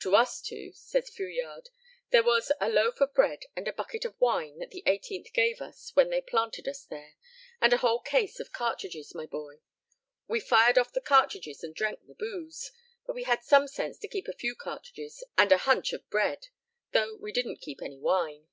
"To 0.00 0.16
us 0.16 0.40
two," 0.42 0.72
says 0.72 1.08
Fouillade, 1.08 1.70
"there 2.10 2.24
was 2.24 2.50
a 2.60 2.68
loaf 2.68 3.00
of 3.00 3.14
bread 3.14 3.44
and 3.54 3.68
a 3.68 3.72
bucket 3.72 4.04
of 4.04 4.20
wine 4.20 4.58
that 4.58 4.72
the 4.72 4.82
18th 4.88 5.32
gave 5.32 5.60
us 5.62 5.94
when 5.94 6.10
they 6.10 6.20
planted 6.20 6.66
us 6.66 6.82
there, 6.82 7.14
and 7.60 7.72
a 7.72 7.76
whole 7.76 8.00
case 8.00 8.40
of 8.40 8.52
cartridges, 8.52 9.14
my 9.14 9.24
boy. 9.24 9.60
We 10.26 10.40
fired 10.40 10.78
off 10.78 10.92
the 10.92 11.00
cartridges 11.00 11.62
and 11.62 11.76
drank 11.76 12.08
the 12.08 12.14
booze, 12.16 12.72
but 13.06 13.14
we 13.14 13.22
had 13.22 13.44
sense 13.44 13.70
to 13.76 14.08
keep 14.08 14.26
a 14.26 14.32
few 14.36 14.56
cartridges 14.56 15.22
and 15.38 15.52
a 15.52 15.58
hunch 15.58 15.92
of 15.92 16.10
bread, 16.10 16.48
though 16.90 17.14
we 17.14 17.30
didn't 17.30 17.60
keep 17.60 17.82
any 17.82 18.00
wine." 18.00 18.48